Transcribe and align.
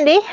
Cindy. 0.00 0.26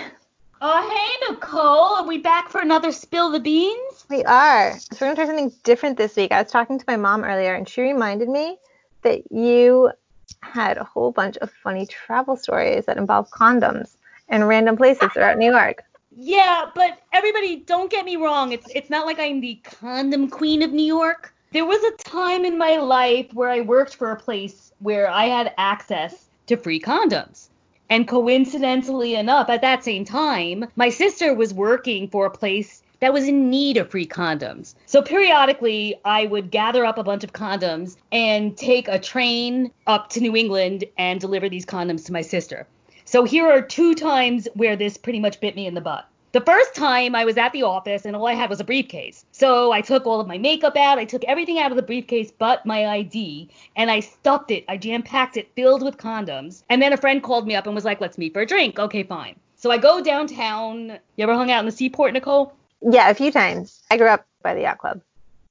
Oh, 0.61 0.89
hey, 0.89 1.29
Nicole. 1.29 1.95
Are 1.95 2.07
we 2.07 2.19
back 2.19 2.47
for 2.47 2.61
another 2.61 2.93
Spill 2.93 3.31
the 3.31 3.39
Beans? 3.41 4.05
We 4.09 4.23
are. 4.23 4.79
So 4.79 4.95
we're 5.01 5.07
going 5.07 5.15
to 5.17 5.21
try 5.23 5.25
something 5.25 5.59
different 5.65 5.97
this 5.97 6.15
week. 6.15 6.31
I 6.31 6.41
was 6.41 6.49
talking 6.49 6.79
to 6.79 6.85
my 6.87 6.95
mom 6.95 7.25
earlier, 7.25 7.53
and 7.53 7.67
she 7.67 7.81
reminded 7.81 8.29
me 8.29 8.57
that 9.01 9.29
you 9.29 9.91
had 10.39 10.77
a 10.77 10.85
whole 10.85 11.11
bunch 11.11 11.35
of 11.39 11.51
funny 11.51 11.85
travel 11.85 12.37
stories 12.37 12.85
that 12.85 12.95
involve 12.95 13.29
condoms 13.31 13.97
in 14.29 14.45
random 14.45 14.77
places 14.77 15.09
throughout 15.11 15.37
New 15.37 15.51
York. 15.51 15.83
Yeah, 16.15 16.67
but 16.73 17.01
everybody, 17.11 17.57
don't 17.57 17.91
get 17.91 18.05
me 18.05 18.15
wrong. 18.15 18.53
It's 18.53 18.71
it's 18.73 18.89
not 18.89 19.05
like 19.05 19.19
I'm 19.19 19.41
the 19.41 19.59
condom 19.65 20.29
queen 20.29 20.61
of 20.61 20.71
New 20.71 20.85
York. 20.85 21.33
There 21.51 21.65
was 21.65 21.83
a 21.83 22.03
time 22.09 22.45
in 22.45 22.57
my 22.57 22.77
life 22.77 23.33
where 23.33 23.49
I 23.49 23.59
worked 23.59 23.95
for 23.95 24.11
a 24.11 24.15
place 24.15 24.71
where 24.79 25.09
I 25.09 25.25
had 25.25 25.53
access 25.57 26.29
to 26.45 26.55
free 26.55 26.79
condoms. 26.79 27.49
And 27.89 28.07
coincidentally 28.07 29.15
enough, 29.15 29.49
at 29.49 29.61
that 29.61 29.83
same 29.83 30.03
time, 30.03 30.65
my 30.75 30.89
sister 30.89 31.33
was 31.33 31.53
working 31.53 32.07
for 32.09 32.25
a 32.25 32.31
place 32.31 32.83
that 32.99 33.13
was 33.13 33.27
in 33.27 33.49
need 33.49 33.77
of 33.77 33.89
free 33.89 34.07
condoms. 34.07 34.75
So 34.85 35.01
periodically, 35.01 35.95
I 36.03 36.25
would 36.25 36.51
gather 36.51 36.85
up 36.85 36.97
a 36.97 37.03
bunch 37.03 37.23
of 37.23 37.33
condoms 37.33 37.95
and 38.11 38.57
take 38.57 38.87
a 38.87 38.99
train 38.99 39.71
up 39.85 40.09
to 40.09 40.19
New 40.19 40.35
England 40.35 40.83
and 40.97 41.19
deliver 41.19 41.47
these 41.47 41.65
condoms 41.65 42.05
to 42.07 42.11
my 42.11 42.21
sister. 42.21 42.67
So 43.05 43.23
here 43.23 43.47
are 43.47 43.61
two 43.61 43.95
times 43.95 44.47
where 44.55 44.75
this 44.75 44.97
pretty 44.97 45.19
much 45.19 45.39
bit 45.39 45.55
me 45.55 45.67
in 45.67 45.75
the 45.75 45.81
butt. 45.81 46.07
The 46.33 46.41
first 46.41 46.75
time 46.75 47.15
I 47.15 47.23
was 47.25 47.37
at 47.37 47.53
the 47.53 47.63
office 47.63 48.05
and 48.05 48.15
all 48.15 48.27
I 48.27 48.33
had 48.33 48.49
was 48.49 48.59
a 48.59 48.63
briefcase. 48.63 49.25
So 49.31 49.71
I 49.71 49.81
took 49.81 50.05
all 50.05 50.19
of 50.19 50.27
my 50.27 50.37
makeup 50.37 50.75
out, 50.75 50.99
I 50.99 51.05
took 51.05 51.23
everything 51.23 51.57
out 51.57 51.71
of 51.71 51.77
the 51.77 51.83
briefcase 51.83 52.31
but 52.37 52.65
my 52.65 52.85
ID, 52.85 53.49
and 53.75 53.89
I 53.89 54.01
stuffed 54.01 54.51
it, 54.51 54.65
I 54.67 54.77
jam 54.77 55.03
packed 55.03 55.37
it 55.37 55.49
filled 55.55 55.83
with 55.83 55.97
condoms. 55.97 56.63
And 56.69 56.81
then 56.81 56.93
a 56.93 56.97
friend 56.97 57.23
called 57.23 57.47
me 57.47 57.55
up 57.55 57.65
and 57.65 57.73
was 57.73 57.85
like, 57.85 58.01
let's 58.01 58.17
meet 58.17 58.33
for 58.33 58.41
a 58.41 58.45
drink. 58.45 58.77
Okay, 58.77 59.03
fine. 59.03 59.35
So 59.55 59.71
I 59.71 59.77
go 59.77 60.03
downtown. 60.03 60.99
You 61.15 61.23
ever 61.23 61.33
hung 61.33 61.49
out 61.49 61.59
in 61.59 61.65
the 61.65 61.71
seaport, 61.71 62.13
Nicole? 62.13 62.53
Yeah, 62.81 63.09
a 63.09 63.13
few 63.15 63.31
times. 63.31 63.81
I 63.89 63.97
grew 63.97 64.07
up 64.07 64.25
by 64.43 64.53
the 64.53 64.61
yacht 64.61 64.77
club 64.77 65.01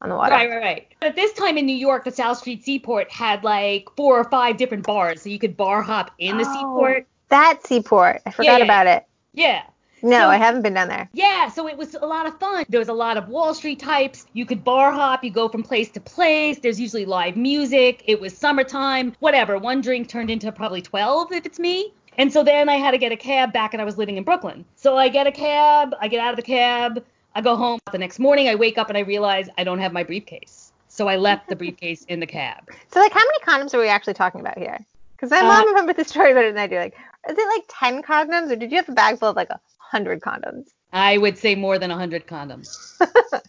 on 0.02 0.10
the 0.10 0.14
water. 0.14 0.32
Right, 0.32 0.48
right, 0.48 0.62
right. 0.62 0.94
But 1.00 1.08
at 1.08 1.16
this 1.16 1.32
time 1.32 1.58
in 1.58 1.66
New 1.66 1.76
York, 1.76 2.04
the 2.04 2.12
South 2.12 2.38
Street 2.38 2.64
Seaport 2.64 3.10
had 3.10 3.42
like 3.42 3.88
four 3.96 4.18
or 4.18 4.24
five 4.24 4.58
different 4.58 4.86
bars, 4.86 5.22
so 5.22 5.28
you 5.28 5.38
could 5.38 5.56
bar 5.56 5.82
hop 5.82 6.12
in 6.18 6.38
the 6.38 6.44
Oh. 6.46 6.52
seaport. 6.52 7.06
That 7.28 7.66
seaport. 7.66 8.22
I 8.26 8.30
forgot 8.30 8.58
yeah. 8.60 8.64
about 8.64 8.86
it. 8.86 9.06
Yeah. 9.32 9.62
No, 10.02 10.18
So- 10.18 10.28
I 10.28 10.36
haven't 10.36 10.62
been 10.62 10.74
down 10.74 10.88
there. 10.88 11.08
Yeah, 11.12 11.48
so 11.48 11.66
it 11.68 11.76
was 11.76 11.94
a 11.94 12.06
lot 12.06 12.26
of 12.26 12.38
fun. 12.38 12.64
There 12.68 12.78
was 12.80 12.88
a 12.88 12.92
lot 12.92 13.16
of 13.16 13.28
Wall 13.28 13.54
Street 13.54 13.78
types. 13.80 14.26
You 14.34 14.44
could 14.46 14.62
bar 14.64 14.92
hop, 14.92 15.24
you 15.24 15.30
go 15.30 15.48
from 15.48 15.62
place 15.62 15.90
to 15.90 16.00
place. 16.00 16.58
There's 16.58 16.78
usually 16.80 17.04
live 17.06 17.36
music. 17.36 18.02
It 18.06 18.20
was 18.20 18.36
summertime, 18.36 19.14
whatever. 19.20 19.58
One 19.58 19.80
drink 19.80 20.08
turned 20.08 20.30
into 20.30 20.52
probably 20.52 20.82
12 20.82 21.32
if 21.32 21.46
it's 21.46 21.58
me. 21.58 21.92
And 22.18 22.32
so 22.32 22.42
then 22.42 22.68
I 22.68 22.76
had 22.76 22.92
to 22.92 22.98
get 22.98 23.12
a 23.12 23.16
cab 23.16 23.52
back 23.52 23.74
and 23.74 23.80
I 23.82 23.84
was 23.84 23.98
living 23.98 24.16
in 24.16 24.24
Brooklyn. 24.24 24.64
So 24.74 24.96
I 24.96 25.08
get 25.08 25.26
a 25.26 25.32
cab, 25.32 25.94
I 26.00 26.08
get 26.08 26.20
out 26.20 26.30
of 26.30 26.36
the 26.36 26.42
cab, 26.42 27.04
I 27.34 27.40
go 27.42 27.56
home. 27.56 27.78
The 27.92 27.98
next 27.98 28.18
morning 28.18 28.48
I 28.48 28.54
wake 28.54 28.78
up 28.78 28.88
and 28.88 28.96
I 28.96 29.02
realize 29.02 29.48
I 29.58 29.64
don't 29.64 29.78
have 29.78 29.92
my 29.92 30.02
briefcase. 30.02 30.72
So 30.88 31.08
I 31.08 31.16
left 31.16 31.48
the 31.50 31.56
briefcase 31.56 32.04
in 32.04 32.20
the 32.20 32.26
cab. 32.26 32.68
So, 32.92 33.00
like, 33.00 33.12
how 33.12 33.20
many 33.20 33.38
condoms 33.40 33.74
are 33.74 33.78
we 33.78 33.88
actually 33.88 34.14
talking 34.14 34.40
about 34.40 34.56
here? 34.56 34.78
Because 35.14 35.30
my 35.30 35.40
Uh, 35.40 35.44
mom 35.48 35.66
remembered 35.66 35.96
the 35.96 36.04
story 36.04 36.32
better 36.32 36.50
than 36.50 36.58
I 36.58 36.66
do. 36.66 36.76
Like, 36.78 36.94
is 37.28 37.36
it 37.36 37.48
like 37.48 37.64
10 37.68 38.02
condoms, 38.02 38.50
or 38.50 38.56
did 38.56 38.70
you 38.70 38.78
have 38.78 38.88
a 38.88 38.92
bag 38.92 39.18
full 39.18 39.28
of 39.28 39.36
like 39.36 39.50
a 39.50 39.60
100 39.90 40.20
condoms? 40.20 40.68
I 40.92 41.18
would 41.18 41.38
say 41.38 41.54
more 41.54 41.78
than 41.78 41.90
a 41.90 41.94
100 41.94 42.26
condoms. 42.26 42.76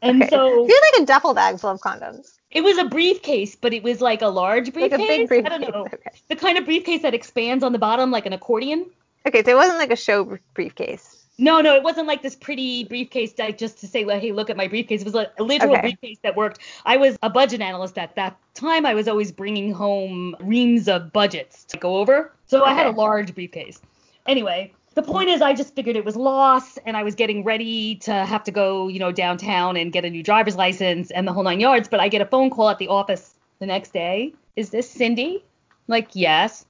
And 0.00 0.22
Okay. 0.22 0.30
so 0.30 0.66
you 0.66 0.80
had 0.82 0.92
like 0.92 1.02
a 1.02 1.06
duffel 1.06 1.34
bag 1.34 1.58
full 1.58 1.70
of 1.70 1.80
condoms. 1.80 2.38
It 2.50 2.62
was 2.62 2.78
a 2.78 2.84
briefcase, 2.84 3.56
but 3.56 3.74
it 3.74 3.82
was 3.82 4.00
like 4.00 4.22
a 4.22 4.28
large 4.28 4.72
briefcase. 4.72 4.92
Like 4.92 5.08
briefcase. 5.08 5.16
a 5.16 5.18
big 5.18 5.28
briefcase. 5.28 5.52
I 5.52 5.58
don't 5.58 5.74
know. 5.74 5.82
Okay. 5.86 6.10
The 6.28 6.36
kind 6.36 6.56
of 6.56 6.64
briefcase 6.64 7.02
that 7.02 7.14
expands 7.14 7.64
on 7.64 7.72
the 7.72 7.78
bottom 7.78 8.10
like 8.10 8.24
an 8.26 8.32
accordion. 8.32 8.86
Okay, 9.26 9.42
so 9.42 9.50
it 9.50 9.56
wasn't 9.56 9.78
like 9.78 9.90
a 9.90 9.96
show 9.96 10.38
briefcase. 10.54 11.24
No, 11.36 11.60
no, 11.60 11.74
it 11.76 11.82
wasn't 11.82 12.06
like 12.08 12.22
this 12.22 12.34
pretty 12.34 12.84
briefcase 12.84 13.32
that 13.34 13.58
just 13.58 13.78
to 13.80 13.86
say, 13.86 14.04
like, 14.04 14.20
hey, 14.20 14.32
look 14.32 14.50
at 14.50 14.56
my 14.56 14.66
briefcase. 14.66 15.02
It 15.02 15.04
was 15.04 15.14
like 15.14 15.32
a 15.38 15.42
literal 15.42 15.72
Okay. 15.74 15.82
briefcase 15.82 16.18
that 16.22 16.36
worked. 16.36 16.60
I 16.84 16.96
was 16.96 17.16
a 17.22 17.30
budget 17.30 17.60
analyst 17.60 17.98
at 17.98 18.14
that 18.16 18.36
time. 18.54 18.86
I 18.86 18.94
was 18.94 19.06
always 19.08 19.30
bringing 19.30 19.72
home 19.72 20.36
reams 20.40 20.88
of 20.88 21.12
budgets 21.12 21.64
to 21.64 21.76
go 21.76 21.96
over. 21.96 22.32
So 22.46 22.64
I 22.64 22.72
had 22.72 22.86
a 22.86 22.90
large 22.90 23.34
briefcase. 23.34 23.80
Anyway, 24.26 24.72
the 24.98 25.12
point 25.12 25.28
is, 25.28 25.40
I 25.40 25.54
just 25.54 25.76
figured 25.76 25.94
it 25.94 26.04
was 26.04 26.16
lost, 26.16 26.80
and 26.84 26.96
I 26.96 27.04
was 27.04 27.14
getting 27.14 27.44
ready 27.44 27.94
to 27.96 28.12
have 28.12 28.42
to 28.44 28.50
go, 28.50 28.88
you 28.88 28.98
know, 28.98 29.12
downtown 29.12 29.76
and 29.76 29.92
get 29.92 30.04
a 30.04 30.10
new 30.10 30.24
driver's 30.24 30.56
license 30.56 31.12
and 31.12 31.26
the 31.26 31.32
whole 31.32 31.44
nine 31.44 31.60
yards. 31.60 31.86
But 31.86 32.00
I 32.00 32.08
get 32.08 32.20
a 32.20 32.26
phone 32.26 32.50
call 32.50 32.68
at 32.68 32.78
the 32.78 32.88
office 32.88 33.36
the 33.60 33.66
next 33.66 33.92
day. 33.92 34.34
Is 34.56 34.70
this 34.70 34.90
Cindy? 34.90 35.36
I'm 35.70 35.84
like, 35.86 36.08
yes. 36.14 36.66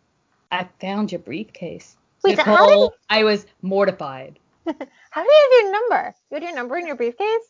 I 0.53 0.69
found 0.79 1.11
your 1.11 1.21
briefcase. 1.21 1.97
Wait, 2.23 2.37
so 2.37 2.45
how 2.45 2.67
did 2.67 2.73
Nicole, 2.73 2.95
I 3.09 3.25
was 3.25 3.47
mortified. 3.63 4.39
How 4.67 5.23
did 5.23 5.31
you 5.31 5.49
have 5.51 5.65
your 5.65 5.73
number? 5.73 6.15
You 6.31 6.35
had 6.35 6.43
your 6.43 6.55
number 6.55 6.77
in 6.77 6.87
your 6.87 6.97
briefcase? 6.97 7.47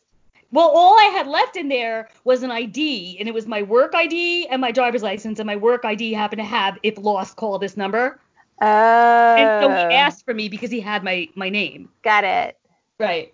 Well, 0.53 0.69
all 0.69 0.97
I 0.97 1.11
had 1.13 1.27
left 1.27 1.57
in 1.57 1.69
there 1.69 2.09
was 2.23 2.45
an 2.45 2.53
ID, 2.53 3.17
and 3.19 3.29
it 3.29 3.35
was 3.35 3.49
my 3.49 3.63
work 3.63 3.97
ID 3.97 4.47
and 4.47 4.61
my 4.61 4.71
driver's 4.71 5.03
license, 5.03 5.41
and 5.41 5.47
my 5.47 5.57
work 5.57 5.85
ID 5.85 6.13
happened 6.13 6.39
to 6.39 6.45
have 6.45 6.79
if 6.85 6.97
lost, 6.97 7.35
call 7.35 7.59
this 7.59 7.77
number. 7.77 8.21
Oh. 8.61 9.37
And 9.37 9.65
so 9.65 9.69
he 9.71 9.77
oh. 9.77 9.91
asked 9.91 10.25
for 10.25 10.35
me 10.35 10.49
because 10.49 10.71
he 10.71 10.81
had 10.81 11.05
my 11.05 11.29
my 11.35 11.49
name. 11.49 11.89
Got 12.03 12.25
it. 12.25 12.59
Right. 12.99 13.33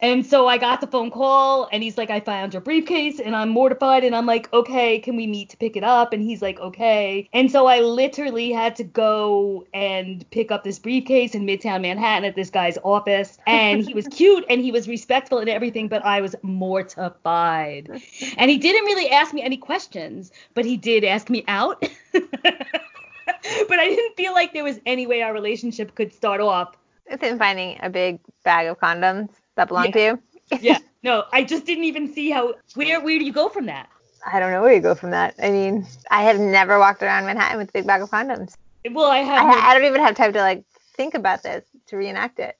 And 0.00 0.24
so 0.24 0.46
I 0.46 0.58
got 0.58 0.80
the 0.80 0.86
phone 0.86 1.10
call, 1.10 1.68
and 1.72 1.82
he's 1.82 1.98
like, 1.98 2.08
I 2.08 2.20
found 2.20 2.54
your 2.54 2.60
briefcase, 2.60 3.18
and 3.18 3.34
I'm 3.34 3.48
mortified, 3.48 4.04
and 4.04 4.14
I'm 4.14 4.26
like, 4.26 4.52
okay, 4.52 5.00
can 5.00 5.16
we 5.16 5.26
meet 5.26 5.48
to 5.50 5.56
pick 5.56 5.76
it 5.76 5.82
up? 5.82 6.12
And 6.12 6.22
he's 6.22 6.40
like, 6.40 6.60
okay. 6.60 7.28
And 7.32 7.50
so 7.50 7.66
I 7.66 7.80
literally 7.80 8.52
had 8.52 8.76
to 8.76 8.84
go 8.84 9.66
and 9.74 10.28
pick 10.30 10.52
up 10.52 10.62
this 10.62 10.78
briefcase 10.78 11.34
in 11.34 11.44
Midtown 11.44 11.82
Manhattan 11.82 12.24
at 12.24 12.36
this 12.36 12.48
guy's 12.48 12.78
office, 12.84 13.38
and 13.48 13.84
he 13.84 13.92
was 13.92 14.06
cute 14.12 14.44
and 14.48 14.60
he 14.60 14.70
was 14.70 14.86
respectful 14.86 15.38
and 15.38 15.48
everything, 15.48 15.88
but 15.88 16.04
I 16.04 16.20
was 16.20 16.36
mortified. 16.42 17.90
And 18.36 18.50
he 18.50 18.58
didn't 18.58 18.84
really 18.84 19.10
ask 19.10 19.34
me 19.34 19.42
any 19.42 19.56
questions, 19.56 20.30
but 20.54 20.64
he 20.64 20.76
did 20.76 21.02
ask 21.02 21.28
me 21.28 21.42
out. 21.48 21.84
but 23.68 23.78
I 23.78 23.88
didn't 23.88 24.16
feel 24.16 24.32
like 24.32 24.52
there 24.52 24.64
was 24.64 24.78
any 24.86 25.06
way 25.06 25.22
our 25.22 25.32
relationship 25.32 25.94
could 25.94 26.12
start 26.12 26.40
off 26.40 26.76
It's 27.06 27.22
in 27.22 27.38
finding 27.38 27.78
a 27.82 27.90
big 27.90 28.20
bag 28.44 28.66
of 28.66 28.78
condoms 28.80 29.30
that 29.56 29.68
belong 29.68 29.92
to 29.92 30.00
you. 30.00 30.22
yeah. 30.60 30.78
No, 31.04 31.24
I 31.32 31.44
just 31.44 31.64
didn't 31.64 31.84
even 31.84 32.12
see 32.12 32.28
how. 32.30 32.54
Where 32.74 33.00
where 33.00 33.18
do 33.20 33.24
you 33.24 33.32
go 33.32 33.48
from 33.48 33.66
that? 33.66 33.88
I 34.26 34.40
don't 34.40 34.50
know 34.50 34.62
where 34.62 34.72
you 34.74 34.80
go 34.80 34.96
from 34.96 35.10
that. 35.12 35.36
I 35.40 35.50
mean, 35.50 35.86
I 36.10 36.24
have 36.24 36.40
never 36.40 36.76
walked 36.80 37.04
around 37.04 37.24
Manhattan 37.26 37.56
with 37.56 37.68
a 37.68 37.72
big 37.72 37.86
bag 37.86 38.02
of 38.02 38.10
condoms. 38.10 38.54
Well, 38.90 39.06
I 39.08 39.18
I, 39.18 39.22
have. 39.22 39.38
ha- 39.54 39.62
I 39.70 39.74
don't 39.74 39.84
even 39.86 40.00
have 40.02 40.16
time 40.16 40.32
to 40.32 40.40
like 40.40 40.64
think 40.96 41.14
about 41.14 41.44
this 41.44 41.64
to 41.86 41.96
reenact 41.96 42.40
it. 42.40 42.56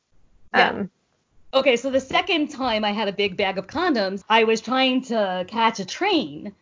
Yeah. 0.55 0.69
Um, 0.69 0.91
okay, 1.53 1.77
so 1.77 1.91
the 1.91 1.99
second 2.01 2.49
time 2.49 2.85
I 2.85 2.93
had 2.93 3.09
a 3.09 3.13
big 3.13 3.37
bag 3.37 3.59
of 3.59 3.67
condoms, 3.67 4.23
I 4.29 4.45
was 4.45 4.61
trying 4.61 5.03
to 5.07 5.45
catch 5.49 5.81
a 5.81 5.85
train, 5.85 6.53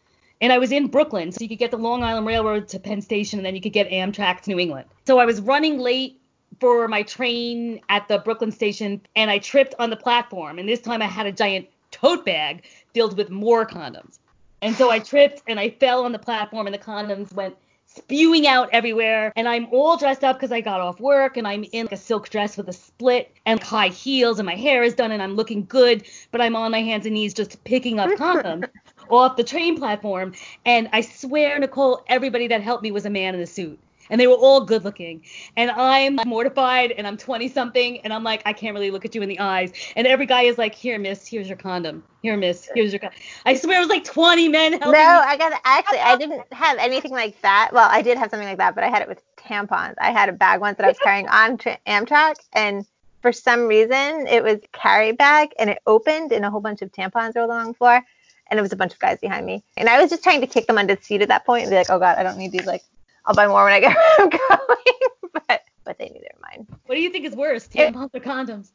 and 0.41 0.53
I 0.53 0.59
was 0.59 0.73
in 0.73 0.89
Brooklyn, 0.89 1.33
so 1.33 1.39
you 1.41 1.49
could 1.49 1.59
get 1.59 1.71
the 1.71 1.79
Long 1.79 2.03
Island 2.03 2.27
Railroad 2.27 2.69
to 2.69 2.79
Penn 2.79 3.01
Station, 3.01 3.39
and 3.39 3.47
then 3.47 3.55
you 3.55 3.61
could 3.61 3.73
get 3.73 3.91
Amtrak 3.91 4.43
to 4.43 4.51
New 4.51 4.59
England. 4.59 4.89
So 5.07 5.19
I 5.19 5.25
was 5.25 5.41
running 5.41 5.79
late 5.79 6.21
for 6.61 6.89
my 6.89 7.03
train 7.03 7.81
at 7.89 8.09
the 8.09 8.19
Brooklyn 8.19 8.53
station, 8.53 9.01
and 9.15 9.31
I 9.31 9.39
tripped 9.39 9.75
on 9.79 9.91
the 9.91 9.97
platform, 9.97 10.59
and 10.59 10.69
this 10.69 10.81
time 10.81 11.03
I 11.03 11.07
had 11.07 11.27
a 11.27 11.33
giant 11.33 11.69
tote 11.91 12.25
bag 12.25 12.65
filled 12.93 13.17
with 13.17 13.31
more 13.31 13.67
condoms. 13.67 14.19
And 14.63 14.75
so 14.75 14.91
I 14.91 14.99
tripped 14.99 15.43
and 15.47 15.61
I 15.61 15.71
fell 15.71 16.05
on 16.05 16.13
the 16.13 16.19
platform 16.19 16.67
and 16.67 16.75
the 16.75 16.79
condoms 16.79 17.33
went 17.33 17.57
spewing 17.87 18.47
out 18.47 18.69
everywhere. 18.73 19.33
And 19.37 19.49
I'm 19.49 19.67
all 19.71 19.97
dressed 19.97 20.25
up 20.25 20.37
because 20.37 20.53
I 20.53 20.61
got 20.61 20.81
off 20.81 20.99
work 20.99 21.37
and 21.37 21.47
I'm 21.47 21.65
in 21.73 21.87
like 21.87 21.93
a 21.93 21.97
silk 21.97 22.29
dress 22.31 22.57
with 22.57 22.69
a 22.69 22.73
split 22.73 23.33
and 23.45 23.63
high 23.63 23.89
heels 23.89 24.39
and 24.39 24.47
my 24.47 24.57
hair 24.57 24.83
is 24.83 24.95
done 24.95 25.13
and 25.13 25.23
I'm 25.23 25.35
looking 25.35 25.65
good, 25.67 26.07
but 26.31 26.41
I'm 26.41 26.57
on 26.57 26.71
my 26.71 26.81
hands 26.81 27.07
and 27.07 27.15
knees 27.15 27.35
just 27.35 27.63
picking 27.65 27.99
up 27.99 28.11
condoms 28.11 28.69
off 29.11 29.37
the 29.37 29.45
train 29.45 29.77
platform. 29.77 30.33
And 30.65 30.89
I 30.93 31.01
swear, 31.01 31.59
Nicole, 31.59 32.05
everybody 32.09 32.49
that 32.49 32.63
helped 32.63 32.83
me 32.83 32.91
was 32.91 33.07
a 33.07 33.11
man 33.11 33.35
in 33.35 33.41
a 33.41 33.47
suit. 33.47 33.79
And 34.09 34.21
they 34.21 34.27
were 34.27 34.35
all 34.35 34.61
good 34.61 34.85
looking. 34.85 35.23
And 35.57 35.71
I'm 35.71 36.19
mortified 36.27 36.93
and 36.93 37.07
I'm 37.07 37.17
20 37.17 37.49
something 37.49 37.99
and 38.03 38.13
I'm 38.13 38.23
like, 38.23 38.43
I 38.47 38.53
can't 38.53 38.73
really 38.73 38.93
look 38.93 39.05
at 39.05 39.15
you 39.15 39.23
in 39.23 39.29
the 39.29 39.41
eyes. 39.41 39.73
And 39.97 40.07
every 40.07 40.27
guy 40.27 40.43
is 40.43 40.59
like, 40.59 40.75
here, 40.75 40.97
miss, 40.99 41.27
here's 41.27 41.49
your 41.49 41.57
condom. 41.57 42.05
Here, 42.23 42.37
miss, 42.37 42.69
here's 42.73 42.93
your 42.93 43.01
condom. 43.01 43.19
I 43.45 43.55
swear 43.55 43.79
it 43.79 43.81
was 43.81 43.89
like 43.89 44.05
20 44.05 44.49
men 44.49 44.73
helping 44.73 44.93
no, 44.93 44.99
me. 44.99 45.03
I 45.03 45.37
got 45.37 45.61
actually 45.65 45.99
I 45.99 46.17
didn't 46.17 46.53
have 46.53 46.79
anything 46.79 47.11
like 47.11 47.41
that. 47.43 47.71
Well, 47.73 47.89
I 47.91 48.03
did 48.03 48.17
have 48.17 48.31
something 48.31 48.49
like 48.49 48.59
that, 48.59 48.77
but 48.77 48.85
I 48.85 48.89
had 48.89 49.03
it 49.03 49.09
with 49.09 49.23
tampons. 49.37 49.95
I 49.99 50.13
had 50.13 50.29
a 50.29 50.33
bag 50.33 50.61
once 50.61 50.79
that 50.79 50.85
I 50.85 50.89
was 50.89 50.99
carrying 50.99 51.29
on 51.29 51.59
to 51.59 51.79
Amtrak, 51.87 52.37
and 52.53 52.87
for 53.23 53.33
some 53.33 53.67
reason 53.67 54.27
it 54.29 54.43
was 54.43 54.61
carry 54.73 55.13
bag, 55.13 55.51
and 55.59 55.71
it 55.71 55.79
opened, 55.87 56.33
and 56.33 56.45
a 56.45 56.51
whole 56.51 56.61
bunch 56.61 56.83
of 56.83 56.93
tampons 56.93 57.35
rolled 57.35 57.51
along 57.51 57.69
the 57.69 57.75
floor, 57.75 58.05
and 58.51 58.59
it 58.59 58.63
was 58.63 58.73
a 58.73 58.77
bunch 58.77 58.93
of 58.93 58.99
guys 58.99 59.19
behind 59.19 59.47
me, 59.47 59.65
and 59.77 59.89
I 59.89 60.01
was 60.01 60.11
just 60.11 60.23
trying 60.23 60.41
to 60.41 60.47
kick 60.47 60.67
them 60.67 60.79
under 60.79 60.95
the 60.95 61.03
seat 61.03 61.23
at 61.23 61.29
that 61.29 61.45
point 61.45 61.63
and 61.63 61.71
be 61.71 61.77
like, 61.77 61.91
oh 61.91 61.99
god, 61.99 62.19
I 62.19 62.23
don't 62.23 62.39
need 62.39 62.53
these. 62.53 62.67
Like, 62.67 62.83
I'll 63.25 63.35
buy 63.35 63.47
more 63.47 63.65
when 63.65 63.73
I 63.73 63.81
get 63.81 63.95
where 63.95 64.21
I'm 64.21 64.29
going, 64.29 65.33
but 65.49 65.63
but 65.85 65.99
they 65.99 66.09
knew 66.09 66.21
they 66.21 66.31
were 66.35 66.41
mine. 66.43 66.67
What 66.87 66.95
do 66.95 67.01
you 67.01 67.11
think 67.11 67.25
is 67.25 67.35
worse, 67.35 67.69
tampons 67.69 68.15
or 68.15 68.21
condoms? 68.21 68.71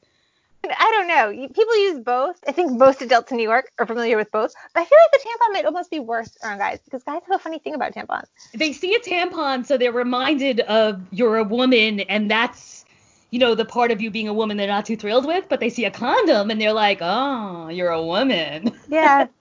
I 0.64 0.92
don't 0.92 1.08
know. 1.08 1.48
People 1.48 1.76
use 1.76 2.00
both. 2.00 2.40
I 2.48 2.52
think 2.52 2.72
most 2.72 3.02
adults 3.02 3.32
in 3.32 3.38
New 3.38 3.44
York 3.44 3.72
are 3.80 3.88
familiar 3.88 4.16
with 4.16 4.32
both. 4.32 4.54
But 4.76 4.82
I 4.82 4.86
feel 4.86 4.98
like 5.02 5.12
the 5.12 5.28
tampon 5.28 5.54
might 5.54 5.66
almost 5.66 5.90
be 5.90 6.00
worse 6.00 6.38
around 6.44 6.60
guys 6.60 6.80
because 6.86 7.04
guys 7.04 7.22
have 7.28 7.36
a 7.36 7.40
funny 7.40 7.58
thing 7.58 7.74
about 7.74 7.96
tampons. 7.96 8.28
They 8.54 8.72
see 8.72 8.94
a 8.94 9.00
tampon, 9.00 9.66
so 9.66 9.78
they're 9.78 9.92
reminded 9.92 10.60
of 10.62 11.02
you're 11.12 11.38
a 11.38 11.44
woman, 11.44 12.02
and 12.02 12.30
that's 12.30 12.86
you 13.32 13.40
know, 13.40 13.56
the 13.56 13.66
part 13.66 13.92
of 13.92 14.02
you 14.02 14.12
being 14.12 14.28
a 14.28 14.34
woman 14.34 14.58
they're 14.58 14.68
not 14.68 14.86
too 14.86 14.98
thrilled 14.98 15.26
with, 15.26 15.46
but 15.48 15.60
they 15.62 15.70
see 15.70 15.86
a 15.86 15.92
condom 15.92 16.52
and 16.52 16.60
they're 16.60 16.74
like, 16.74 17.00
oh, 17.02 17.70
you're 17.70 17.90
a 17.90 18.04
woman. 18.04 18.74
Yeah. 18.90 19.28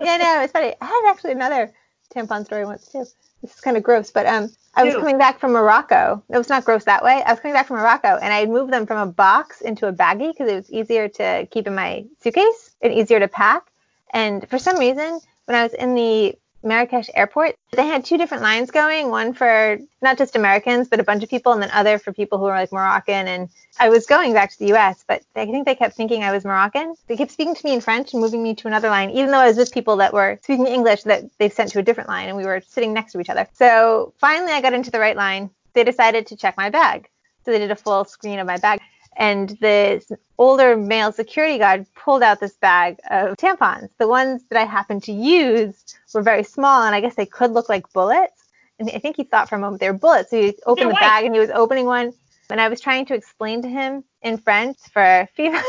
yeah, 0.00 0.16
no, 0.16 0.42
it's 0.42 0.52
funny. 0.52 0.74
I 0.80 0.86
had 0.86 1.10
actually 1.10 1.32
another 1.32 1.72
tampon 2.14 2.44
story 2.44 2.64
once 2.64 2.86
too. 2.86 3.04
This 3.42 3.54
is 3.54 3.60
kind 3.60 3.76
of 3.76 3.82
gross, 3.82 4.10
but 4.10 4.26
um, 4.26 4.50
I 4.74 4.84
was 4.84 4.94
Ew. 4.94 5.00
coming 5.00 5.18
back 5.18 5.40
from 5.40 5.52
Morocco. 5.52 6.22
It 6.28 6.36
was 6.36 6.48
not 6.48 6.64
gross 6.64 6.84
that 6.84 7.02
way. 7.02 7.22
I 7.24 7.32
was 7.32 7.40
coming 7.40 7.54
back 7.54 7.66
from 7.66 7.78
Morocco, 7.78 8.16
and 8.16 8.32
I 8.32 8.40
had 8.40 8.50
moved 8.50 8.72
them 8.72 8.86
from 8.86 9.08
a 9.08 9.10
box 9.10 9.62
into 9.62 9.86
a 9.86 9.92
baggie 9.92 10.32
because 10.32 10.50
it 10.50 10.56
was 10.56 10.70
easier 10.70 11.08
to 11.08 11.46
keep 11.50 11.66
in 11.66 11.74
my 11.74 12.04
suitcase 12.22 12.74
and 12.82 12.92
easier 12.92 13.18
to 13.18 13.28
pack. 13.28 13.70
And 14.12 14.48
for 14.48 14.58
some 14.58 14.78
reason, 14.78 15.20
when 15.46 15.56
I 15.56 15.62
was 15.62 15.74
in 15.74 15.94
the 15.94 16.36
Marrakesh 16.62 17.08
airport, 17.14 17.56
they 17.72 17.86
had 17.86 18.04
two 18.04 18.18
different 18.18 18.42
lines 18.42 18.70
going, 18.70 19.10
one 19.10 19.32
for 19.32 19.78
not 20.02 20.18
just 20.18 20.36
Americans, 20.36 20.88
but 20.88 21.00
a 21.00 21.04
bunch 21.04 21.22
of 21.22 21.30
people, 21.30 21.52
and 21.52 21.62
then 21.62 21.70
other 21.72 21.98
for 21.98 22.12
people 22.12 22.38
who 22.38 22.44
were 22.44 22.50
like 22.50 22.72
Moroccan. 22.72 23.28
And 23.28 23.48
I 23.78 23.88
was 23.88 24.06
going 24.06 24.32
back 24.32 24.50
to 24.52 24.58
the 24.58 24.74
US, 24.74 25.04
but 25.06 25.22
I 25.36 25.46
think 25.46 25.64
they 25.64 25.74
kept 25.74 25.96
thinking 25.96 26.22
I 26.22 26.32
was 26.32 26.44
Moroccan. 26.44 26.94
They 27.06 27.16
kept 27.16 27.30
speaking 27.30 27.54
to 27.54 27.64
me 27.64 27.72
in 27.72 27.80
French 27.80 28.12
and 28.12 28.20
moving 28.20 28.42
me 28.42 28.54
to 28.56 28.68
another 28.68 28.90
line, 28.90 29.10
even 29.10 29.30
though 29.30 29.38
I 29.38 29.48
was 29.48 29.56
with 29.56 29.72
people 29.72 29.96
that 29.96 30.12
were 30.12 30.38
speaking 30.42 30.66
English 30.66 31.04
that 31.04 31.24
they 31.38 31.48
sent 31.48 31.70
to 31.72 31.78
a 31.78 31.82
different 31.82 32.08
line, 32.08 32.28
and 32.28 32.36
we 32.36 32.44
were 32.44 32.60
sitting 32.66 32.92
next 32.92 33.12
to 33.12 33.20
each 33.20 33.30
other. 33.30 33.46
So 33.54 34.12
finally, 34.18 34.52
I 34.52 34.60
got 34.60 34.74
into 34.74 34.90
the 34.90 35.00
right 35.00 35.16
line. 35.16 35.50
They 35.72 35.84
decided 35.84 36.26
to 36.28 36.36
check 36.36 36.56
my 36.56 36.68
bag. 36.68 37.08
So 37.44 37.52
they 37.52 37.58
did 37.58 37.70
a 37.70 37.76
full 37.76 38.04
screen 38.04 38.38
of 38.38 38.46
my 38.46 38.58
bag. 38.58 38.80
And 39.16 39.50
this 39.60 40.10
older 40.38 40.76
male 40.76 41.12
security 41.12 41.58
guard 41.58 41.86
pulled 41.94 42.22
out 42.22 42.40
this 42.40 42.56
bag 42.56 42.98
of 43.10 43.36
tampons. 43.36 43.90
The 43.98 44.08
ones 44.08 44.42
that 44.50 44.60
I 44.60 44.64
happened 44.64 45.02
to 45.04 45.12
use 45.12 45.84
were 46.14 46.22
very 46.22 46.44
small, 46.44 46.82
and 46.84 46.94
I 46.94 47.00
guess 47.00 47.14
they 47.14 47.26
could 47.26 47.50
look 47.50 47.68
like 47.68 47.92
bullets. 47.92 48.48
And 48.78 48.90
I 48.90 48.98
think 48.98 49.16
he 49.16 49.24
thought 49.24 49.48
for 49.48 49.56
a 49.56 49.58
moment 49.58 49.80
they 49.80 49.90
were 49.90 49.98
bullets. 49.98 50.30
So 50.30 50.40
he 50.40 50.54
opened 50.64 50.90
the 50.90 50.94
white. 50.94 51.00
bag 51.00 51.24
and 51.26 51.34
he 51.34 51.40
was 51.40 51.50
opening 51.50 51.86
one. 51.86 52.14
And 52.48 52.60
I 52.60 52.68
was 52.68 52.80
trying 52.80 53.06
to 53.06 53.14
explain 53.14 53.62
to 53.62 53.68
him 53.68 54.02
in 54.22 54.38
French 54.38 54.78
for 54.92 55.28
female, 55.36 55.62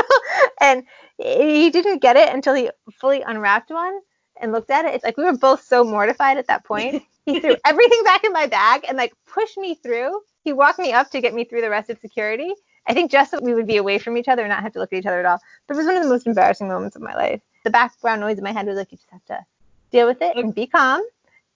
and 0.60 0.84
he 1.18 1.70
didn't 1.70 2.00
get 2.00 2.16
it 2.16 2.32
until 2.32 2.54
he 2.54 2.70
fully 3.00 3.22
unwrapped 3.22 3.70
one 3.70 4.00
and 4.40 4.52
looked 4.52 4.70
at 4.70 4.84
it. 4.84 4.94
It's 4.94 5.04
like 5.04 5.16
we 5.16 5.24
were 5.24 5.36
both 5.36 5.64
so 5.64 5.84
mortified 5.84 6.38
at 6.38 6.46
that 6.48 6.64
point. 6.64 7.02
He 7.26 7.38
threw 7.38 7.54
everything 7.66 8.02
back 8.02 8.24
in 8.24 8.32
my 8.32 8.46
bag 8.46 8.86
and 8.88 8.96
like 8.96 9.12
pushed 9.26 9.58
me 9.58 9.74
through. 9.74 10.20
He 10.42 10.52
walked 10.54 10.78
me 10.78 10.92
up 10.92 11.10
to 11.10 11.20
get 11.20 11.34
me 11.34 11.44
through 11.44 11.60
the 11.60 11.70
rest 11.70 11.90
of 11.90 11.98
security. 11.98 12.50
I 12.86 12.94
think 12.94 13.10
just 13.10 13.30
that 13.32 13.42
we 13.42 13.54
would 13.54 13.66
be 13.66 13.76
away 13.76 13.98
from 13.98 14.16
each 14.16 14.28
other 14.28 14.42
and 14.42 14.50
not 14.50 14.62
have 14.62 14.72
to 14.72 14.78
look 14.80 14.92
at 14.92 14.98
each 14.98 15.06
other 15.06 15.20
at 15.20 15.26
all. 15.26 15.38
But 15.66 15.74
it 15.74 15.78
was 15.78 15.86
one 15.86 15.96
of 15.96 16.02
the 16.02 16.08
most 16.08 16.26
embarrassing 16.26 16.68
moments 16.68 16.96
of 16.96 17.02
my 17.02 17.14
life. 17.14 17.40
The 17.64 17.70
background 17.70 18.20
noise 18.20 18.38
in 18.38 18.44
my 18.44 18.52
head 18.52 18.66
was 18.66 18.76
like, 18.76 18.90
you 18.90 18.98
just 18.98 19.10
have 19.10 19.24
to 19.26 19.44
deal 19.92 20.06
with 20.06 20.22
it 20.22 20.36
and 20.36 20.54
be 20.54 20.66
calm. 20.66 21.02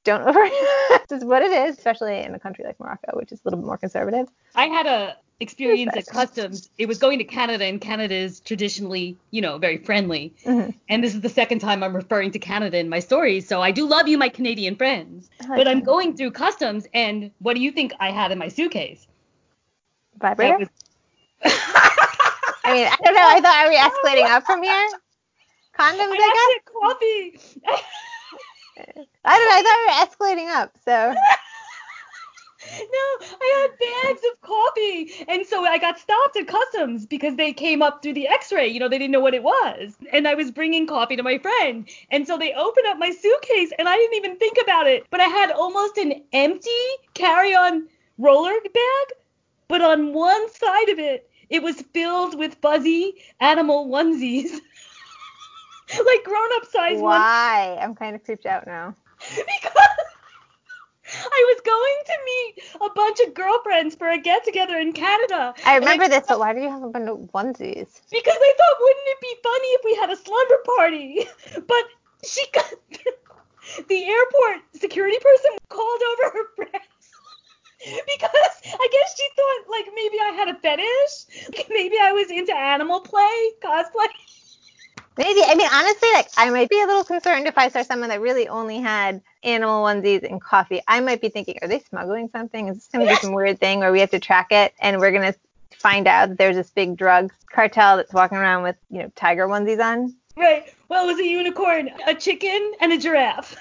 Don't 0.04 0.22
over. 0.28 0.44
this 1.08 1.18
is 1.18 1.24
what 1.24 1.42
it 1.42 1.50
is, 1.50 1.78
especially 1.78 2.18
in 2.20 2.34
a 2.34 2.38
country 2.38 2.64
like 2.64 2.78
Morocco, 2.78 3.16
which 3.16 3.32
is 3.32 3.40
a 3.40 3.42
little 3.44 3.58
bit 3.58 3.66
more 3.66 3.78
conservative. 3.78 4.28
I 4.54 4.66
had 4.66 4.86
a 4.86 5.16
experience 5.40 5.96
at 5.96 6.06
customs. 6.06 6.68
It 6.78 6.86
was 6.86 6.98
going 6.98 7.18
to 7.18 7.24
Canada, 7.24 7.64
and 7.64 7.80
Canada 7.80 8.14
is 8.14 8.38
traditionally, 8.40 9.16
you 9.32 9.40
know, 9.40 9.58
very 9.58 9.78
friendly. 9.78 10.32
Mhm. 10.44 10.74
And 10.88 11.02
this 11.02 11.14
is 11.14 11.22
the 11.22 11.28
second 11.30 11.58
time 11.60 11.82
I'm 11.82 11.96
referring 11.96 12.30
to 12.32 12.38
Canada 12.38 12.78
in 12.78 12.88
my 12.88 13.00
stories, 13.00 13.48
so 13.48 13.60
I 13.62 13.70
do 13.72 13.86
love 13.86 14.06
you, 14.06 14.16
my 14.18 14.28
Canadian 14.28 14.76
friends. 14.76 15.30
like 15.48 15.56
But 15.56 15.66
I'm 15.68 15.80
going 15.80 16.16
through 16.16 16.32
customs, 16.32 16.86
and 16.94 17.30
what 17.40 17.54
do 17.56 17.62
you 17.62 17.72
think 17.72 17.92
I 17.98 18.10
had 18.10 18.30
in 18.30 18.38
my 18.38 18.48
suitcase? 18.48 19.06
Vibrator. 20.20 20.52
That 20.52 20.60
was- 20.60 20.68
I 21.44 22.72
mean, 22.72 22.86
I 22.86 22.96
don't 23.04 23.14
know. 23.14 23.26
I 23.26 23.40
thought 23.40 23.66
are 23.66 23.68
we 23.68 23.76
escalating 23.76 24.30
up 24.30 24.44
from 24.46 24.62
here? 24.62 24.88
Condoms, 25.78 26.16
I 26.20 26.32
I 26.32 26.52
had 26.54 26.64
coffee. 26.64 27.38
I 29.24 29.38
don't 29.38 29.48
know. 29.48 29.56
I 29.56 29.62
thought 29.62 29.78
we 29.80 29.86
were 29.86 30.36
escalating 30.36 30.50
up. 30.54 30.76
So 30.84 31.14
no, 32.78 33.26
I 33.40 33.68
had 33.68 33.78
bags 33.78 34.22
of 34.32 34.40
coffee. 34.40 35.26
And 35.28 35.46
so 35.46 35.64
I 35.64 35.78
got 35.78 35.98
stopped 35.98 36.36
at 36.36 36.46
customs 36.46 37.06
because 37.06 37.36
they 37.36 37.52
came 37.52 37.82
up 37.82 38.02
through 38.02 38.14
the 38.14 38.28
x 38.28 38.52
ray. 38.52 38.68
You 38.68 38.80
know, 38.80 38.88
they 38.88 38.98
didn't 38.98 39.12
know 39.12 39.20
what 39.20 39.34
it 39.34 39.42
was. 39.42 39.96
And 40.12 40.26
I 40.26 40.34
was 40.34 40.50
bringing 40.50 40.86
coffee 40.86 41.16
to 41.16 41.22
my 41.22 41.38
friend. 41.38 41.88
And 42.10 42.26
so 42.26 42.38
they 42.38 42.52
opened 42.54 42.86
up 42.86 42.98
my 42.98 43.10
suitcase 43.10 43.72
and 43.78 43.88
I 43.88 43.96
didn't 43.96 44.14
even 44.16 44.36
think 44.38 44.58
about 44.62 44.86
it. 44.86 45.06
But 45.10 45.20
I 45.20 45.24
had 45.26 45.50
almost 45.50 45.98
an 45.98 46.22
empty 46.32 46.70
carry 47.14 47.54
on 47.54 47.88
roller 48.18 48.54
bag. 48.62 49.16
But 49.68 49.82
on 49.82 50.12
one 50.12 50.50
side 50.50 50.88
of 50.90 50.98
it, 50.98 51.28
it 51.50 51.62
was 51.62 51.80
filled 51.92 52.38
with 52.38 52.56
fuzzy 52.60 53.14
animal 53.40 53.88
onesies. 53.88 54.50
like 55.90 56.24
grown 56.24 56.48
up 56.56 56.64
size 56.70 57.00
ones 57.00 57.02
why? 57.02 57.78
I'm 57.80 57.94
kind 57.94 58.16
of 58.16 58.24
creeped 58.24 58.46
out 58.46 58.66
now. 58.66 58.94
because 59.28 59.88
I 61.06 61.54
was 61.54 61.60
going 61.64 61.98
to 62.06 62.16
meet 62.24 62.90
a 62.90 62.94
bunch 62.94 63.20
of 63.20 63.34
girlfriends 63.34 63.94
for 63.94 64.08
a 64.08 64.18
get 64.18 64.44
together 64.44 64.76
in 64.78 64.92
Canada. 64.92 65.54
I 65.64 65.76
remember 65.76 66.08
this, 66.08 66.24
but 66.26 66.38
why 66.38 66.52
do 66.54 66.60
you 66.60 66.70
have 66.70 66.82
a 66.82 66.88
bunch 66.88 67.08
of 67.08 67.18
onesies? 67.32 68.00
Because 68.10 68.38
I 68.40 68.54
thought, 68.58 68.76
wouldn't 68.80 69.06
it 69.06 69.20
be 69.20 69.34
funny 69.42 69.68
if 69.68 69.80
we 69.84 69.94
had 69.96 70.10
a 70.10 70.16
slumber 70.16 70.58
party? 70.76 71.26
But 71.66 71.84
she 72.24 72.44
got 72.52 72.64
the 73.88 74.04
airport 74.04 74.62
security 74.74 75.18
person 75.18 75.50
called 75.68 76.00
over 76.12 76.38
her 76.38 76.44
friends. 76.56 76.93
Because 78.06 78.54
I 78.64 78.88
guess 78.90 79.16
she 79.16 79.28
thought 79.36 79.70
like 79.70 79.86
maybe 79.94 80.16
I 80.20 80.32
had 80.36 80.48
a 80.48 80.54
fetish, 80.54 81.56
like 81.56 81.66
maybe 81.68 81.96
I 82.00 82.12
was 82.12 82.30
into 82.30 82.54
animal 82.54 83.00
play, 83.00 83.50
cosplay. 83.62 84.08
Maybe. 85.16 85.42
I 85.46 85.54
mean, 85.54 85.68
honestly, 85.72 86.08
like 86.12 86.28
I 86.36 86.50
might 86.50 86.68
be 86.68 86.80
a 86.80 86.86
little 86.86 87.04
concerned 87.04 87.46
if 87.46 87.56
I 87.56 87.68
saw 87.68 87.82
someone 87.82 88.08
that 88.08 88.20
really 88.20 88.48
only 88.48 88.80
had 88.80 89.22
animal 89.44 89.84
onesies 89.84 90.28
and 90.28 90.40
coffee. 90.40 90.80
I 90.88 90.98
might 91.00 91.20
be 91.20 91.28
thinking, 91.28 91.56
are 91.62 91.68
they 91.68 91.78
smuggling 91.78 92.28
something? 92.32 92.66
Is 92.66 92.78
this 92.78 92.88
going 92.88 93.06
to 93.06 93.12
be 93.12 93.20
some 93.20 93.32
weird 93.34 93.60
thing 93.60 93.78
where 93.78 93.92
we 93.92 94.00
have 94.00 94.10
to 94.10 94.18
track 94.18 94.48
it 94.50 94.74
and 94.80 94.98
we're 94.98 95.12
going 95.12 95.32
to 95.32 95.38
find 95.78 96.08
out 96.08 96.30
that 96.30 96.38
there's 96.38 96.56
this 96.56 96.70
big 96.70 96.96
drug 96.96 97.32
cartel 97.52 97.96
that's 97.96 98.12
walking 98.12 98.38
around 98.38 98.64
with, 98.64 98.76
you 98.90 99.02
know, 99.02 99.12
tiger 99.14 99.46
onesies 99.46 99.80
on? 99.80 100.16
Right. 100.36 100.74
Well, 100.88 101.04
it 101.04 101.12
was 101.12 101.20
a 101.20 101.26
unicorn, 101.26 101.90
a 102.08 102.14
chicken, 102.14 102.72
and 102.80 102.92
a 102.92 102.98
giraffe. 102.98 103.56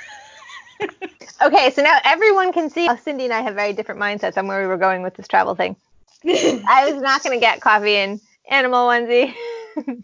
Okay, 1.42 1.72
so 1.72 1.82
now 1.82 2.00
everyone 2.06 2.54
can 2.54 2.70
see 2.70 2.86
how 2.86 2.96
Cindy 2.96 3.26
and 3.26 3.34
I 3.34 3.42
have 3.42 3.56
very 3.56 3.74
different 3.74 4.00
mindsets 4.00 4.38
on 4.38 4.48
where 4.48 4.62
we 4.62 4.68
were 4.68 4.78
going 4.78 5.02
with 5.02 5.16
this 5.16 5.28
travel 5.28 5.56
thing. 5.56 5.76
I 6.26 6.90
was 6.90 7.02
not 7.02 7.22
going 7.22 7.36
to 7.36 7.40
get 7.40 7.60
coffee 7.60 7.98
and 7.98 8.22
animal 8.50 8.88
onesie. 8.88 9.34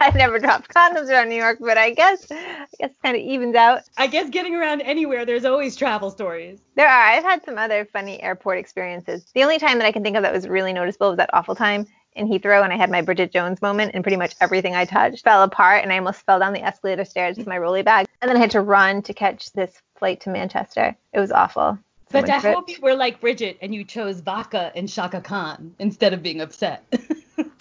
I 0.00 0.10
never 0.14 0.38
dropped 0.38 0.72
condoms 0.72 1.08
around 1.08 1.28
New 1.28 1.36
York, 1.36 1.58
but 1.60 1.76
I 1.76 1.90
guess 1.90 2.30
I 2.30 2.66
guess 2.78 2.90
it 2.90 2.96
kind 3.02 3.16
of 3.16 3.22
evens 3.22 3.56
out. 3.56 3.82
I 3.96 4.06
guess 4.06 4.30
getting 4.30 4.54
around 4.54 4.80
anywhere, 4.82 5.26
there's 5.26 5.44
always 5.44 5.74
travel 5.74 6.10
stories. 6.10 6.60
There 6.76 6.88
are. 6.88 7.02
I've 7.02 7.24
had 7.24 7.44
some 7.44 7.58
other 7.58 7.84
funny 7.84 8.22
airport 8.22 8.58
experiences. 8.58 9.26
The 9.34 9.42
only 9.42 9.58
time 9.58 9.78
that 9.78 9.86
I 9.86 9.92
can 9.92 10.02
think 10.04 10.16
of 10.16 10.22
that 10.22 10.32
was 10.32 10.46
really 10.46 10.72
noticeable 10.72 11.08
was 11.08 11.16
that 11.16 11.30
awful 11.32 11.56
time 11.56 11.86
in 12.18 12.28
Heathrow, 12.28 12.62
and 12.64 12.72
I 12.72 12.76
had 12.76 12.90
my 12.90 13.00
Bridget 13.00 13.32
Jones 13.32 13.62
moment, 13.62 13.92
and 13.94 14.02
pretty 14.04 14.16
much 14.16 14.34
everything 14.40 14.74
I 14.74 14.84
touched 14.84 15.24
fell 15.24 15.42
apart, 15.42 15.82
and 15.82 15.92
I 15.92 15.98
almost 15.98 16.22
fell 16.26 16.38
down 16.38 16.52
the 16.52 16.62
escalator 16.62 17.04
stairs 17.04 17.38
with 17.38 17.46
my 17.46 17.58
rolly 17.58 17.82
bag, 17.82 18.06
and 18.20 18.28
then 18.28 18.36
I 18.36 18.40
had 18.40 18.50
to 18.52 18.60
run 18.60 19.02
to 19.02 19.14
catch 19.14 19.52
this 19.52 19.80
flight 19.96 20.20
to 20.22 20.30
Manchester. 20.30 20.96
It 21.12 21.20
was 21.20 21.32
awful. 21.32 21.78
So 22.10 22.20
But 22.20 22.30
I 22.30 22.36
it- 22.38 22.54
hope 22.54 22.68
you 22.68 22.78
were 22.82 22.94
like 22.94 23.20
Bridget 23.20 23.58
and 23.62 23.74
you 23.74 23.84
chose 23.84 24.20
vodka 24.20 24.72
and 24.74 24.88
Chaka 24.88 25.20
Khan 25.20 25.74
instead 25.78 26.12
of 26.14 26.22
being 26.22 26.40
upset. 26.40 26.82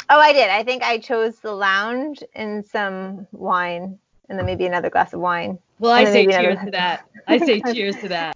Oh, 0.10 0.20
I 0.22 0.32
did. 0.32 0.50
I 0.50 0.64
think 0.64 0.84
I 0.84 1.00
chose 1.00 1.38
the 1.40 1.52
lounge 1.52 2.24
and 2.34 2.66
some 2.66 3.28
wine, 3.34 4.00
and 4.30 4.40
then 4.40 4.46
maybe 4.46 4.66
another 4.66 4.90
glass 4.90 5.12
of 5.14 5.20
wine. 5.20 5.60
well, 5.80 5.92
I 5.92 6.06
say 6.06 6.26
cheers 6.32 6.58
to 6.64 6.72
that. 6.72 7.04
I 7.28 7.38
say 7.38 7.60
cheers 7.74 7.98
to 7.98 8.08
that. 8.08 8.36